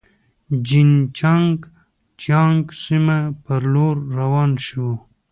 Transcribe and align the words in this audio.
جین 0.67 0.91
چنګ 1.17 1.57
جیانګ 2.21 2.63
سیمې 2.81 3.19
پر 3.43 3.61
لور 3.73 3.95
روان 4.17 4.51
شوو. 4.65 4.93